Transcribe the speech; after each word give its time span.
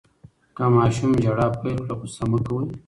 که 0.55 0.63
ماشوم 0.75 1.11
ژړا 1.23 1.47
پیل 1.59 1.77
کړه، 1.85 1.93
غوصه 1.99 2.23
مه 2.31 2.39
کوئ. 2.45 2.67